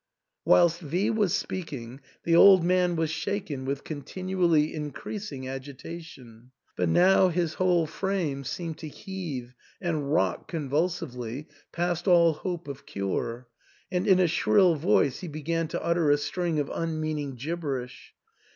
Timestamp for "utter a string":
15.83-16.57